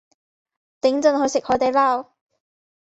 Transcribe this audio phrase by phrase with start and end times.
[0.79, 2.07] 等陣去食海地撈